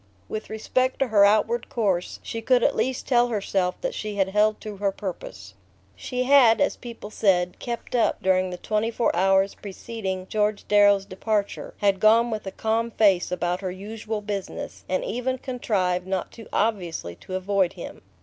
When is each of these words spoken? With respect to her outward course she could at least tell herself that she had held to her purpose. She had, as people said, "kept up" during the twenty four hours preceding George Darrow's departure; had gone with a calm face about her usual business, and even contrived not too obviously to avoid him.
With 0.27 0.49
respect 0.49 0.97
to 0.97 1.09
her 1.09 1.23
outward 1.25 1.69
course 1.69 2.19
she 2.23 2.41
could 2.41 2.63
at 2.63 2.75
least 2.75 3.05
tell 3.07 3.27
herself 3.27 3.79
that 3.81 3.93
she 3.93 4.15
had 4.15 4.29
held 4.29 4.59
to 4.61 4.77
her 4.77 4.91
purpose. 4.91 5.53
She 5.95 6.23
had, 6.23 6.59
as 6.59 6.75
people 6.75 7.11
said, 7.11 7.59
"kept 7.59 7.93
up" 7.95 8.17
during 8.23 8.49
the 8.49 8.57
twenty 8.57 8.89
four 8.89 9.15
hours 9.15 9.53
preceding 9.53 10.25
George 10.25 10.67
Darrow's 10.67 11.05
departure; 11.05 11.75
had 11.81 11.99
gone 11.99 12.31
with 12.31 12.47
a 12.47 12.51
calm 12.51 12.89
face 12.89 13.31
about 13.31 13.61
her 13.61 13.69
usual 13.69 14.21
business, 14.21 14.83
and 14.89 15.05
even 15.05 15.37
contrived 15.37 16.07
not 16.07 16.31
too 16.31 16.47
obviously 16.51 17.13
to 17.17 17.35
avoid 17.35 17.73
him. 17.73 18.01